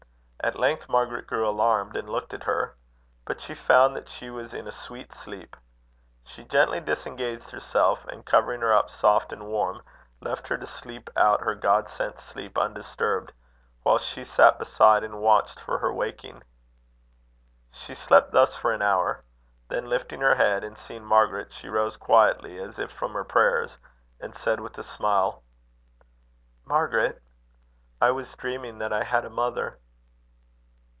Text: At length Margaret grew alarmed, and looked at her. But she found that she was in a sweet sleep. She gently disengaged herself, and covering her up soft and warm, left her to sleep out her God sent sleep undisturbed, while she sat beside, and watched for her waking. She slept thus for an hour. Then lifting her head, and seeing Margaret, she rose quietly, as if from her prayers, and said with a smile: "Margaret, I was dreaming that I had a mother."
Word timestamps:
At 0.43 0.57
length 0.59 0.89
Margaret 0.89 1.27
grew 1.27 1.47
alarmed, 1.47 1.95
and 1.95 2.09
looked 2.09 2.33
at 2.33 2.45
her. 2.45 2.75
But 3.25 3.41
she 3.41 3.53
found 3.53 3.95
that 3.95 4.09
she 4.09 4.31
was 4.31 4.55
in 4.55 4.67
a 4.67 4.71
sweet 4.71 5.13
sleep. 5.13 5.55
She 6.25 6.43
gently 6.45 6.79
disengaged 6.79 7.51
herself, 7.51 8.03
and 8.05 8.25
covering 8.25 8.61
her 8.61 8.73
up 8.73 8.89
soft 8.89 9.31
and 9.31 9.45
warm, 9.49 9.83
left 10.19 10.47
her 10.47 10.57
to 10.57 10.65
sleep 10.65 11.11
out 11.15 11.41
her 11.43 11.53
God 11.53 11.87
sent 11.87 12.17
sleep 12.17 12.57
undisturbed, 12.57 13.33
while 13.83 13.99
she 13.99 14.23
sat 14.23 14.57
beside, 14.57 15.03
and 15.03 15.21
watched 15.21 15.59
for 15.59 15.77
her 15.77 15.93
waking. 15.93 16.41
She 17.71 17.93
slept 17.93 18.31
thus 18.31 18.57
for 18.57 18.73
an 18.73 18.81
hour. 18.81 19.23
Then 19.67 19.85
lifting 19.85 20.21
her 20.21 20.33
head, 20.33 20.63
and 20.63 20.75
seeing 20.75 21.05
Margaret, 21.05 21.53
she 21.53 21.69
rose 21.69 21.97
quietly, 21.97 22.57
as 22.59 22.79
if 22.79 22.89
from 22.91 23.13
her 23.13 23.23
prayers, 23.23 23.77
and 24.19 24.33
said 24.33 24.59
with 24.59 24.75
a 24.79 24.83
smile: 24.83 25.43
"Margaret, 26.65 27.21
I 28.01 28.09
was 28.09 28.35
dreaming 28.35 28.79
that 28.79 28.91
I 28.91 29.03
had 29.03 29.23
a 29.23 29.29
mother." 29.29 29.77